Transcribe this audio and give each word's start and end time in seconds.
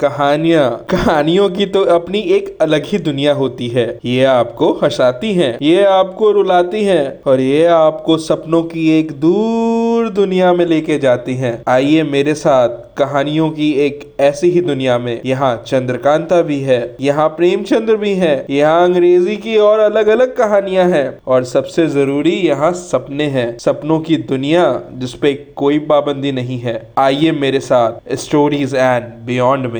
कहानियाँ। 0.00 0.68
कहानियों 0.90 1.48
की 1.50 1.64
तो 1.66 1.82
अपनी 1.94 2.18
एक 2.36 2.56
अलग 2.62 2.84
ही 2.86 2.98
दुनिया 3.00 3.32
होती 3.34 3.68
है। 3.68 3.86
ये 4.04 4.24
आपको 4.26 4.72
हंसाती 4.74 5.32
हैं, 5.34 5.56
ये 5.62 5.84
आपको 5.84 6.30
रुलाती 6.32 6.84
हैं 6.84 7.22
और 7.22 7.40
ये 7.40 7.64
आपको 7.68 8.16
सपनों 8.18 8.62
की 8.64 8.88
एक 8.98 9.12
दूर 9.20 10.08
दुनिया 10.10 10.52
में 10.52 10.64
लेके 10.66 10.98
जाती 10.98 11.34
हैं। 11.36 11.62
आइए 11.68 12.02
मेरे 12.04 12.34
साथ 12.34 12.78
कहानियों 12.98 13.48
की 13.50 13.70
एक 13.80 14.00
ऐसी 14.20 14.50
ही 14.50 14.60
दुनिया 14.60 14.96
में। 14.98 15.20
यहाँ 15.26 15.54
चंद्रकांता 15.66 16.40
भी 16.42 16.58
है, 16.60 16.96
यहाँ 17.00 17.28
प्रेमचंद्र 17.28 17.96
भी 17.96 18.14
है, 18.14 18.46
यहाँ 18.50 18.84
अंग्रेज़ी 18.84 19.36
की 19.36 19.56
और 19.58 19.78
अलग 19.80 20.08
अलग 20.08 20.36
कहानियाँ 20.36 20.88
हैं 20.88 21.18
और 21.26 21.44
सबसे 21.44 21.86
ज़रूरी 21.88 22.34
यहाँ 22.38 22.72
सपने 22.74 23.24
हैं। 23.28 23.56
सपनों 23.58 23.98
की 24.00 24.16
दुनिया 24.28 24.64
जिसपे 24.94 25.32
कोई 25.56 25.78
पाबंदी 25.86 26.32
नहीं 26.32 26.58
है। 26.58 26.80
आइए 26.98 27.32
मेरे 27.32 27.60
साथ 27.60 28.14
स्टोरीज 28.16 28.74
एंड 28.74 29.04
बियॉन्ड 29.26 29.66
में। 29.66 29.78